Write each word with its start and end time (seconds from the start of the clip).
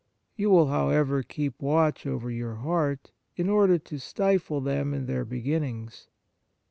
You 0.35 0.49
will, 0.49 0.69
however, 0.69 1.21
keep 1.21 1.61
watch 1.61 2.07
over 2.07 2.31
your 2.31 2.55
heart, 2.55 3.11
in 3.35 3.49
order 3.49 3.77
to 3.77 3.99
stifle 3.99 4.59
them 4.59 4.95
in 4.95 5.05
their 5.05 5.25
beginnings. 5.25 6.07